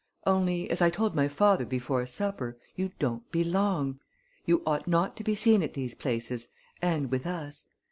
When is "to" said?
5.17-5.23